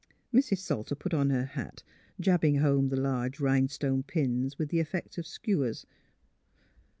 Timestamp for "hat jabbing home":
1.45-2.89